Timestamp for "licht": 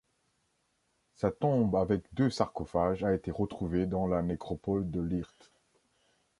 4.99-5.51